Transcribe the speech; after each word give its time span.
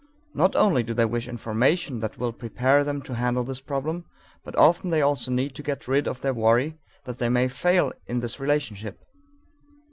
Not 0.33 0.55
only 0.55 0.81
do 0.81 0.95
they 0.95 1.05
wish 1.05 1.27
information 1.27 1.99
that 1.99 2.17
will 2.17 2.33
prepare 2.33 2.83
them 2.83 3.03
to 3.03 3.13
handle 3.13 3.43
this 3.43 3.61
problem, 3.61 4.05
but 4.43 4.55
often 4.55 4.89
they 4.89 5.03
also 5.03 5.29
need 5.29 5.53
to 5.53 5.61
get 5.61 5.87
rid 5.87 6.07
of 6.07 6.21
their 6.21 6.33
worry 6.33 6.79
that 7.03 7.19
they 7.19 7.29
may 7.29 7.47
fail 7.47 7.93
in 8.07 8.19
this 8.19 8.39
relationship. 8.39 8.97